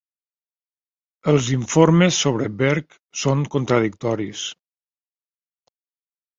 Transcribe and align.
Els 1.33 1.49
informes 1.57 2.17
sobre 2.23 2.49
Berg 2.63 2.97
són 3.27 3.47
contradictoris. 3.59 4.49